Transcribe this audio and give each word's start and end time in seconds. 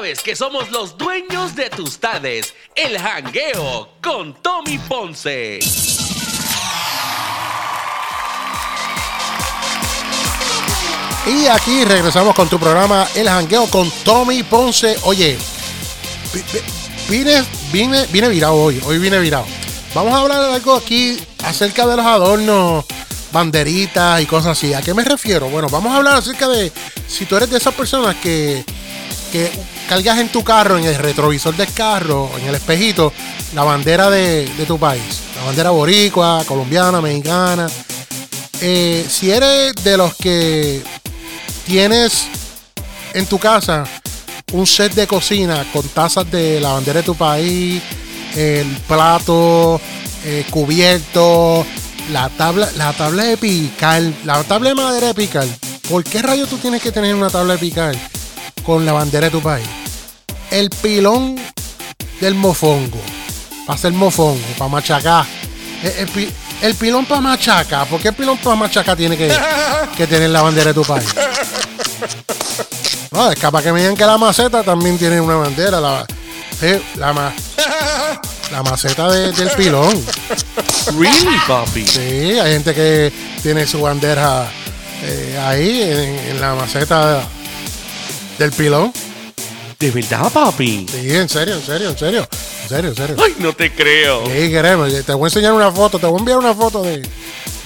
sabes 0.00 0.22
que 0.22 0.34
somos 0.34 0.70
los 0.70 0.96
dueños 0.96 1.54
de 1.54 1.68
tus 1.68 1.98
tardes. 1.98 2.54
El 2.74 2.98
jangueo 2.98 3.90
con 4.02 4.32
Tommy 4.32 4.78
Ponce. 4.78 5.58
Y 11.26 11.46
aquí 11.48 11.84
regresamos 11.84 12.34
con 12.34 12.48
tu 12.48 12.58
programa 12.58 13.06
El 13.14 13.28
Jangueo 13.28 13.66
con 13.66 13.90
Tommy 14.02 14.42
Ponce. 14.42 14.96
Oye, 15.02 15.36
vine, 17.10 17.44
vine, 17.70 18.06
vine 18.06 18.28
virado 18.30 18.54
hoy. 18.54 18.80
Hoy 18.86 18.98
vine 18.98 19.18
virado. 19.18 19.44
Vamos 19.94 20.14
a 20.14 20.20
hablar 20.20 20.40
de 20.40 20.54
algo 20.54 20.76
aquí 20.76 21.20
acerca 21.44 21.86
de 21.86 21.96
los 21.98 22.06
adornos, 22.06 22.86
banderitas 23.32 24.22
y 24.22 24.24
cosas 24.24 24.56
así. 24.56 24.72
¿A 24.72 24.80
qué 24.80 24.94
me 24.94 25.04
refiero? 25.04 25.50
Bueno, 25.50 25.68
vamos 25.68 25.92
a 25.92 25.96
hablar 25.96 26.16
acerca 26.16 26.48
de 26.48 26.72
si 27.06 27.26
tú 27.26 27.36
eres 27.36 27.50
de 27.50 27.58
esas 27.58 27.74
personas 27.74 28.16
que, 28.16 28.64
que 29.30 29.52
cargas 29.90 30.20
en 30.20 30.28
tu 30.28 30.44
carro, 30.44 30.78
en 30.78 30.84
el 30.84 30.94
retrovisor 30.94 31.56
del 31.56 31.72
carro, 31.72 32.30
en 32.38 32.46
el 32.46 32.54
espejito, 32.54 33.12
la 33.56 33.64
bandera 33.64 34.08
de, 34.08 34.48
tu 34.68 34.78
país. 34.78 35.02
La 35.34 35.42
bandera 35.42 35.70
boricua, 35.70 36.44
colombiana, 36.46 37.00
mexicana. 37.00 37.68
Eh, 38.60 39.04
si 39.10 39.32
eres 39.32 39.74
de 39.82 39.96
los 39.96 40.14
que 40.14 40.80
tienes 41.66 42.28
en 43.14 43.26
tu 43.26 43.40
casa 43.40 43.82
un 44.52 44.64
set 44.64 44.94
de 44.94 45.08
cocina 45.08 45.66
con 45.72 45.88
tazas 45.88 46.30
de 46.30 46.60
la 46.60 46.74
bandera 46.74 47.00
de 47.00 47.06
tu 47.06 47.16
país, 47.16 47.82
el 48.36 48.68
plato, 48.86 49.80
eh, 50.24 50.46
cubierto, 50.50 51.66
la 52.12 52.28
tabla, 52.28 52.70
la 52.76 52.92
tabla 52.92 53.24
de 53.24 53.36
picar, 53.36 54.02
la 54.24 54.44
tabla 54.44 54.68
de 54.68 54.74
madera 54.76 55.08
de 55.08 55.14
picar. 55.14 55.48
¿Por 55.88 56.04
qué 56.04 56.22
rayos 56.22 56.48
tú 56.48 56.58
tienes 56.58 56.80
que 56.80 56.92
tener 56.92 57.12
una 57.12 57.28
tabla 57.28 57.54
de 57.54 57.58
picar 57.58 57.96
con 58.62 58.86
la 58.86 58.92
bandera 58.92 59.26
de 59.26 59.32
tu 59.32 59.42
país? 59.42 59.79
El 60.50 60.70
pilón 60.70 61.36
del 62.20 62.34
mofongo. 62.34 63.00
Para 63.66 63.78
hacer 63.78 63.92
mofongo, 63.92 64.46
para 64.58 64.68
machacar. 64.68 65.26
El, 66.62 66.74
pilón 66.74 67.06
para 67.06 67.20
machacar. 67.20 67.86
¿Por 67.86 68.00
qué 68.00 68.08
el 68.08 68.14
pilón 68.14 68.38
para 68.38 68.56
machacar 68.56 68.96
tiene 68.96 69.16
que, 69.16 69.34
que 69.96 70.06
tener 70.06 70.30
la 70.30 70.42
bandera 70.42 70.68
de 70.68 70.74
tu 70.74 70.82
país? 70.82 71.06
No, 73.12 73.30
es 73.30 73.38
capaz 73.38 73.62
que 73.62 73.72
me 73.72 73.80
digan 73.80 73.96
que 73.96 74.06
la 74.06 74.18
maceta 74.18 74.62
también 74.62 74.96
tiene 74.98 75.20
una 75.20 75.34
bandera. 75.34 75.80
La, 75.80 76.06
sí, 76.58 76.80
la, 76.96 77.12
ma, 77.12 77.32
la 78.52 78.62
maceta 78.62 79.10
del 79.10 79.50
pilón. 79.56 80.04
Really, 80.98 81.36
papi. 81.46 81.86
Sí, 81.86 82.38
hay 82.38 82.52
gente 82.52 82.74
que 82.74 83.12
tiene 83.42 83.66
su 83.66 83.80
bandera 83.80 84.48
eh, 85.02 85.40
ahí 85.42 85.82
en, 86.28 86.40
la 86.40 86.54
maceta 86.54 87.22
del 88.38 88.52
pilón. 88.52 88.92
¿De 89.80 89.90
verdad, 89.90 90.30
papi? 90.30 90.86
Sí, 90.92 91.16
en 91.16 91.26
serio, 91.26 91.54
en 91.54 91.62
serio, 91.62 91.88
en 91.88 91.98
serio. 91.98 92.28
En 92.64 92.68
serio, 92.68 92.90
en 92.90 92.96
serio. 92.96 93.16
Ay, 93.24 93.34
no 93.38 93.54
te 93.54 93.74
creo. 93.74 94.26
Sí, 94.26 94.50
queremos. 94.50 94.92
Te 95.06 95.14
voy 95.14 95.24
a 95.24 95.28
enseñar 95.28 95.54
una 95.54 95.72
foto, 95.72 95.98
te 95.98 96.06
voy 96.06 96.16
a 96.16 96.18
enviar 96.18 96.36
una 96.36 96.54
foto 96.54 96.82
de, 96.82 97.00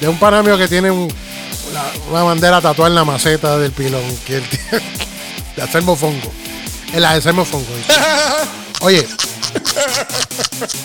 de 0.01 0.09
un 0.09 0.17
panamio 0.17 0.57
que 0.57 0.69
tiene 0.69 0.93
una, 0.93 2.23
bandera 2.23 2.61
tatuada 2.61 2.89
en 2.89 2.95
la 2.95 3.05
maceta 3.05 3.59
del 3.59 3.73
pilón. 3.73 4.01
Que 4.25 4.35
de 5.57 5.63
hacer 5.63 5.83
mofongo. 5.83 6.31
En 6.93 7.03
la 7.03 7.15
de 7.15 7.19
hacer 7.19 7.33
mofongo. 7.33 7.67
Oye, 8.83 9.05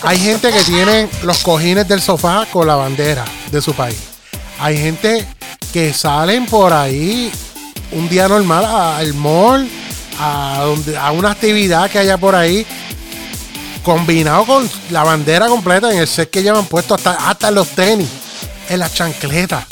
hay 0.01 0.17
gente 0.17 0.51
que 0.51 0.63
tiene 0.63 1.09
los 1.21 1.43
cojines 1.43 1.87
del 1.87 2.01
sofá 2.01 2.47
con 2.51 2.65
la 2.65 2.75
bandera 2.75 3.23
de 3.51 3.61
su 3.61 3.75
país. 3.75 3.99
Hay 4.59 4.79
gente 4.79 5.27
que 5.71 5.93
salen 5.93 6.47
por 6.47 6.73
ahí 6.73 7.31
un 7.91 8.09
día 8.09 8.27
normal 8.27 8.65
al 8.65 9.13
mall, 9.13 9.69
a, 10.19 10.61
donde, 10.63 10.97
a 10.97 11.11
una 11.11 11.31
actividad 11.31 11.89
que 11.89 11.99
haya 11.99 12.17
por 12.17 12.35
ahí, 12.35 12.65
combinado 13.83 14.45
con 14.45 14.69
la 14.91 15.03
bandera 15.03 15.47
completa 15.47 15.91
en 15.91 15.99
el 15.99 16.07
set 16.07 16.29
que 16.29 16.43
llevan 16.43 16.65
puesto 16.65 16.95
hasta, 16.95 17.29
hasta 17.29 17.49
los 17.51 17.69
tenis, 17.69 18.09
en 18.69 18.79
las 18.79 18.93
chancletas. 18.93 19.65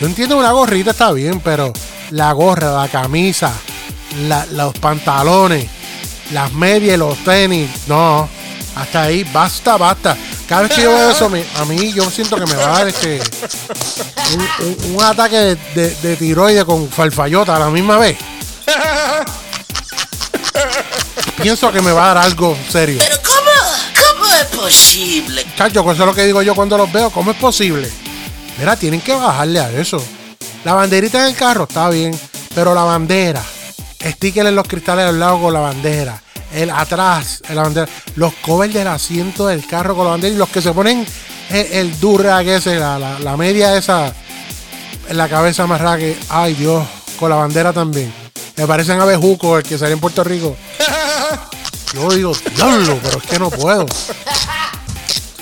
Yo 0.00 0.06
entiendo 0.06 0.38
una 0.38 0.52
gorrita 0.52 0.90
está 0.90 1.12
bien, 1.12 1.40
pero 1.40 1.72
la 2.10 2.32
gorra, 2.32 2.82
la 2.82 2.88
camisa, 2.88 3.52
los 4.52 4.78
pantalones, 4.78 5.68
las 6.32 6.52
medias 6.52 6.98
los 6.98 7.16
tenis, 7.24 7.68
no. 7.86 8.28
Hasta 8.74 9.04
ahí, 9.04 9.24
basta, 9.24 9.78
basta. 9.78 10.16
Cada 10.46 10.62
vez 10.62 10.72
que 10.72 10.82
yo 10.82 10.90
veo 10.90 11.10
eso, 11.10 11.30
a 11.58 11.64
mí 11.64 11.92
yo 11.92 12.08
siento 12.10 12.36
que 12.36 12.44
me 12.46 12.54
va 12.54 12.66
a 12.66 12.78
dar 12.78 12.88
este 12.88 13.20
un, 14.92 15.02
ataque 15.02 15.56
de, 15.74 15.94
de, 15.94 16.16
tiroides 16.16 16.64
con 16.64 16.88
falfayota 16.88 17.56
a 17.56 17.58
la 17.58 17.70
misma 17.70 17.98
vez. 17.98 18.18
Pienso 21.42 21.72
que 21.72 21.80
me 21.82 21.92
va 21.92 22.10
a 22.10 22.14
dar 22.14 22.24
algo 22.24 22.56
serio. 22.68 22.98
Pero 22.98 23.16
¿cómo, 23.22 24.18
cómo 24.18 24.34
es 24.34 24.44
posible? 24.46 25.46
Chacho, 25.56 25.80
eso 25.80 25.92
es 25.92 25.98
lo 25.98 26.14
que 26.14 26.24
digo 26.24 26.42
yo 26.42 26.54
cuando 26.54 26.78
los 26.78 26.90
veo. 26.92 27.10
¿Cómo 27.10 27.30
es 27.30 27.36
posible? 27.36 27.90
Mira, 28.58 28.76
tienen 28.76 29.00
que 29.00 29.12
bajarle 29.12 29.60
a 29.60 29.70
eso. 29.70 30.02
La 30.64 30.74
banderita 30.74 31.20
en 31.20 31.28
el 31.28 31.36
carro 31.36 31.64
está 31.64 31.88
bien, 31.90 32.18
pero 32.54 32.74
la 32.74 32.82
bandera, 32.82 33.42
sticker 34.02 34.46
en 34.46 34.56
los 34.56 34.66
cristales 34.66 35.06
al 35.06 35.20
lado 35.20 35.40
con 35.40 35.52
la 35.52 35.60
bandera 35.60 36.20
el 36.52 36.70
atrás, 36.70 37.42
la 37.52 37.62
bandera, 37.62 37.88
los 38.16 38.32
covers 38.34 38.72
del 38.72 38.88
asiento 38.88 39.46
del 39.46 39.66
carro 39.66 39.94
con 39.94 40.04
la 40.04 40.12
bandera 40.12 40.34
y 40.34 40.38
los 40.38 40.48
que 40.48 40.62
se 40.62 40.72
ponen 40.72 41.06
el, 41.50 41.66
el 41.72 42.00
durag 42.00 42.46
ese, 42.48 42.76
la, 42.78 42.98
la, 42.98 43.36
media 43.36 43.76
esa 43.76 44.12
en 45.08 45.16
la 45.16 45.28
cabeza 45.28 45.66
más 45.66 45.80
que, 45.98 46.16
ay 46.28 46.54
Dios, 46.54 46.84
con 47.18 47.30
la 47.30 47.36
bandera 47.36 47.72
también. 47.72 48.12
Me 48.56 48.66
parecen 48.66 49.00
abejucos 49.00 49.58
el 49.58 49.68
que 49.68 49.76
sale 49.76 49.92
en 49.92 50.00
Puerto 50.00 50.24
Rico. 50.24 50.56
Yo 51.96 52.08
digo, 52.10 52.32
diablo, 52.54 52.98
pero 53.02 53.18
es 53.18 53.24
que 53.24 53.38
no 53.38 53.50
puedo. 53.50 53.86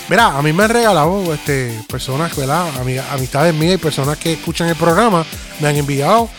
Mira, 0.07 0.37
a 0.37 0.41
mí 0.41 0.53
me 0.53 0.63
han 0.63 0.69
regalado 0.69 1.33
este, 1.33 1.83
personas, 1.89 2.35
¿verdad? 2.35 2.69
Amistades 3.11 3.53
mías 3.53 3.75
y 3.75 3.77
personas 3.77 4.17
que 4.17 4.33
escuchan 4.33 4.69
el 4.69 4.75
programa 4.75 5.25
me 5.59 5.67
han 5.67 5.75
enviado 5.75 6.29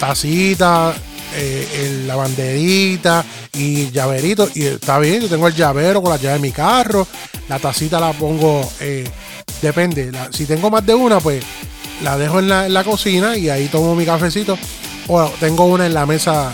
tacitas, 0.00 0.96
eh, 1.34 2.02
la 2.06 2.16
banderita 2.16 3.24
y 3.52 3.90
llaverito. 3.90 4.48
Y 4.54 4.64
está 4.64 4.98
bien, 4.98 5.22
yo 5.22 5.28
tengo 5.28 5.46
el 5.46 5.54
llavero 5.54 6.02
con 6.02 6.10
la 6.10 6.16
llave 6.16 6.34
de 6.34 6.40
mi 6.40 6.52
carro. 6.52 7.06
La 7.48 7.58
tacita 7.58 8.00
la 8.00 8.12
pongo, 8.12 8.68
eh, 8.80 9.08
depende. 9.60 10.10
si 10.30 10.46
tengo 10.46 10.70
más 10.70 10.84
de 10.84 10.94
una, 10.94 11.20
pues 11.20 11.44
la 12.02 12.16
dejo 12.18 12.38
en 12.38 12.48
la, 12.48 12.84
cocina 12.84 13.36
y 13.36 13.48
ahí 13.48 13.68
tomo 13.68 13.94
mi 13.94 14.04
cafecito. 14.04 14.58
O 15.08 15.28
tengo 15.40 15.66
una 15.66 15.86
en 15.86 15.94
la 15.94 16.06
mesa, 16.06 16.52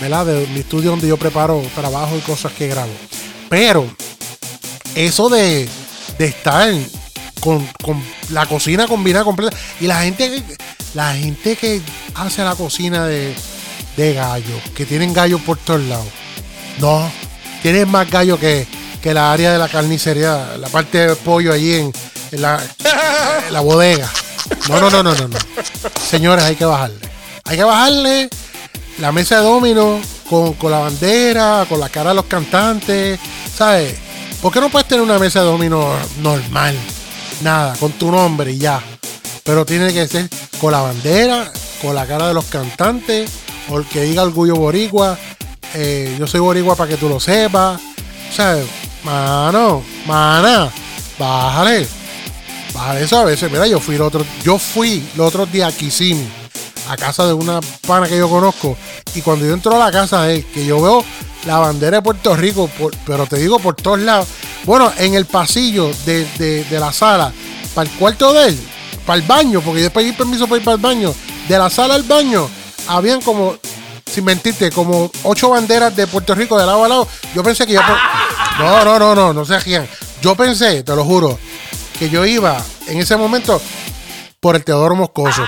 ¿verdad? 0.00 0.26
De 0.26 0.46
mi 0.48 0.60
estudio 0.60 0.90
donde 0.90 1.08
yo 1.08 1.16
preparo 1.16 1.62
trabajo 1.74 2.16
y 2.16 2.20
cosas 2.20 2.52
que 2.52 2.68
grabo. 2.68 2.92
Pero 3.48 3.86
eso 4.94 5.28
de, 5.28 5.68
de 6.18 6.26
estar 6.26 6.72
con, 7.40 7.66
con, 7.82 8.02
la 8.30 8.46
cocina 8.46 8.86
combinada 8.86 9.24
completa. 9.24 9.56
Y 9.80 9.86
la 9.86 10.02
gente, 10.02 10.42
la 10.94 11.14
gente 11.14 11.56
que 11.56 11.80
hace 12.14 12.42
la 12.42 12.54
cocina 12.54 13.06
de, 13.06 13.34
de 13.96 14.14
gallos, 14.14 14.60
que 14.74 14.86
tienen 14.86 15.12
gallos 15.12 15.40
por 15.42 15.58
todos 15.58 15.82
lados. 15.82 16.06
No, 16.78 17.10
tienen 17.62 17.88
más 17.88 18.10
gallos 18.10 18.38
que, 18.38 18.66
que 19.02 19.14
la 19.14 19.32
área 19.32 19.52
de 19.52 19.58
la 19.58 19.68
carnicería, 19.68 20.56
la 20.58 20.68
parte 20.68 21.06
de 21.06 21.16
pollo 21.16 21.52
allí 21.52 21.74
en, 21.74 21.92
la, 22.32 22.62
la 23.50 23.60
bodega. 23.60 24.10
No, 24.68 24.80
no, 24.80 24.90
no, 24.90 25.02
no, 25.02 25.14
no, 25.14 25.28
no. 25.28 25.38
Señores, 26.08 26.44
hay 26.44 26.56
que 26.56 26.64
bajarle. 26.64 26.98
Hay 27.44 27.56
que 27.56 27.64
bajarle 27.64 28.28
la 28.98 29.12
mesa 29.12 29.36
de 29.36 29.42
domino 29.42 30.00
con, 30.28 30.54
con 30.54 30.70
la 30.70 30.78
bandera, 30.80 31.66
con 31.68 31.80
la 31.80 31.88
cara 31.88 32.10
de 32.10 32.16
los 32.16 32.26
cantantes. 32.26 33.18
¿Sabes? 33.54 33.94
¿Por 34.42 34.52
qué 34.52 34.60
no 34.60 34.68
puedes 34.68 34.88
tener 34.88 35.02
una 35.02 35.18
mesa 35.18 35.40
de 35.40 35.46
domino 35.46 35.92
normal? 36.20 36.76
Nada, 37.42 37.76
con 37.76 37.92
tu 37.92 38.10
nombre 38.10 38.52
y 38.52 38.58
ya. 38.58 38.82
Pero 39.44 39.64
tiene 39.64 39.92
que 39.92 40.06
ser 40.08 40.28
con 40.60 40.72
la 40.72 40.80
bandera, 40.80 41.52
con 41.80 41.94
la 41.94 42.06
cara 42.06 42.28
de 42.28 42.34
los 42.34 42.46
cantantes 42.46 43.30
porque 43.68 44.02
diga 44.02 44.22
orgullo 44.22 44.54
boricua. 44.56 45.18
Eh, 45.74 46.16
yo 46.18 46.26
soy 46.26 46.40
boricua 46.40 46.76
para 46.76 46.90
que 46.90 46.96
tú 46.96 47.08
lo 47.08 47.20
sepas. 47.20 47.80
O 48.30 48.32
sea, 48.32 48.56
mano, 49.04 49.82
mana, 50.06 50.70
bájale. 51.18 51.86
Bájale 52.72 53.04
eso 53.04 53.18
a 53.18 53.24
veces. 53.24 53.50
Mira, 53.50 53.66
yo 53.66 53.80
fui 53.80 53.96
el 53.96 54.02
otro, 54.02 54.24
yo 54.42 54.58
fui 54.58 55.06
los 55.16 55.28
otros 55.28 55.50
días 55.50 55.72
a 55.72 55.76
Kissimmee, 55.76 56.28
a 56.88 56.96
casa 56.96 57.26
de 57.26 57.32
una 57.32 57.60
pana 57.86 58.08
que 58.08 58.18
yo 58.18 58.28
conozco. 58.28 58.76
Y 59.14 59.22
cuando 59.22 59.46
yo 59.46 59.54
entro 59.54 59.74
a 59.74 59.84
la 59.84 59.92
casa 59.92 60.22
de 60.22 60.44
que 60.44 60.64
yo 60.64 60.80
veo 60.80 61.04
la 61.46 61.58
bandera 61.58 61.98
de 61.98 62.02
Puerto 62.02 62.36
Rico, 62.36 62.68
pero 63.04 63.26
te 63.26 63.36
digo 63.36 63.58
por 63.58 63.74
todos 63.76 64.00
lados. 64.00 64.28
Bueno, 64.64 64.92
en 64.98 65.14
el 65.14 65.26
pasillo 65.26 65.90
de, 66.04 66.24
de 66.68 66.80
la 66.80 66.92
sala, 66.92 67.32
para 67.74 67.88
el 67.88 67.96
cuarto 67.96 68.32
de 68.32 68.48
él, 68.48 68.58
para 69.04 69.18
el 69.18 69.26
baño, 69.26 69.60
porque 69.60 69.82
yo 69.82 69.92
pedí 69.92 70.12
permiso 70.12 70.46
para 70.46 70.58
ir 70.58 70.64
para 70.64 70.74
el 70.74 70.80
baño, 70.80 71.14
de 71.48 71.58
la 71.58 71.70
sala 71.70 71.94
al 71.94 72.02
baño, 72.02 72.48
habían 72.88 73.20
como, 73.20 73.56
sin 74.04 74.24
mentirte, 74.24 74.70
como 74.70 75.10
ocho 75.22 75.50
banderas 75.50 75.94
de 75.94 76.06
Puerto 76.06 76.34
Rico 76.34 76.58
de 76.58 76.66
lado 76.66 76.84
a 76.84 76.88
lado. 76.88 77.08
Yo 77.34 77.42
pensé 77.42 77.66
que 77.66 77.74
yo. 77.74 77.80
No, 78.58 78.84
no, 78.84 78.98
no, 78.98 79.14
no, 79.14 79.32
no 79.32 79.44
se 79.44 79.54
hacían. 79.54 79.86
Yo 80.22 80.34
pensé, 80.34 80.82
te 80.82 80.96
lo 80.96 81.04
juro, 81.04 81.38
que 81.98 82.08
yo 82.08 82.24
iba 82.24 82.56
en 82.88 82.98
ese 82.98 83.16
momento 83.16 83.60
por 84.40 84.56
el 84.56 84.64
Teodoro 84.64 84.96
Moscoso. 84.96 85.44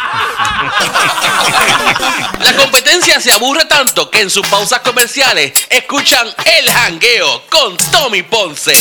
La 2.40 2.54
competencia 2.56 3.20
se 3.20 3.32
aburre 3.32 3.64
tanto 3.64 4.10
que 4.10 4.20
en 4.20 4.30
sus 4.30 4.46
pausas 4.46 4.80
comerciales 4.80 5.52
escuchan 5.68 6.26
El 6.44 6.70
Jangueo 6.70 7.42
con 7.50 7.76
Tommy 7.90 8.22
Ponce. 8.22 8.72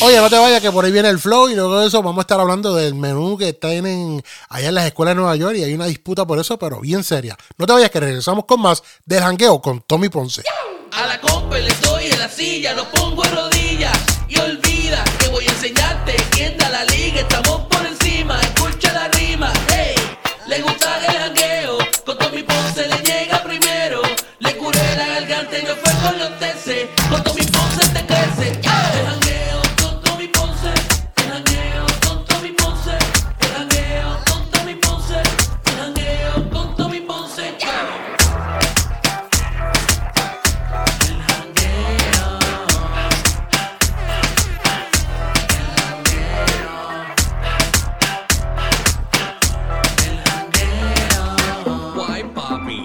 Oye, 0.00 0.18
no 0.18 0.28
te 0.28 0.36
vayas 0.36 0.60
que 0.60 0.70
por 0.70 0.84
ahí 0.84 0.92
viene 0.92 1.08
el 1.08 1.18
flow 1.18 1.48
y 1.48 1.54
luego 1.54 1.80
de 1.80 1.86
eso 1.88 2.02
vamos 2.02 2.18
a 2.18 2.20
estar 2.22 2.38
hablando 2.38 2.74
del 2.74 2.94
menú 2.94 3.38
que 3.38 3.54
tienen 3.54 4.22
allá 4.50 4.68
en 4.68 4.74
las 4.74 4.84
escuelas 4.84 5.12
de 5.14 5.20
Nueva 5.22 5.36
York 5.36 5.56
y 5.56 5.64
hay 5.64 5.72
una 5.72 5.86
disputa 5.86 6.26
por 6.26 6.38
eso, 6.38 6.58
pero 6.58 6.80
bien 6.80 7.02
seria. 7.02 7.34
No 7.56 7.66
te 7.66 7.72
vayas 7.72 7.90
que 7.90 8.00
regresamos 8.00 8.44
con 8.44 8.60
más 8.60 8.82
del 9.06 9.20
jangueo 9.22 9.62
con 9.62 9.80
Tommy 9.80 10.10
Ponce. 10.10 10.42
A 10.92 11.06
la 11.06 11.18
compa 11.18 11.56
le 11.56 11.68
estoy 11.68 12.06
en 12.06 12.18
la 12.18 12.28
silla, 12.28 12.74
lo 12.74 12.84
pongo 12.90 13.24
en 13.24 13.34
rodillas 13.36 13.98
y 14.28 14.38
olvida 14.38 15.02
que 15.18 15.28
voy 15.28 15.46
a 15.46 15.50
enseñarte 15.50 16.14
quién 16.30 16.58
da 16.58 16.68
la 16.68 16.84
liga, 16.84 17.20
estamos 17.20 17.55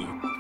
Why, 0.01 0.13
papi? 0.21 0.30